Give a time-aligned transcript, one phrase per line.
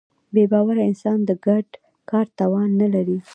[0.33, 1.67] بېباوره انسان د ګډ
[2.09, 3.19] کار توان نهلري.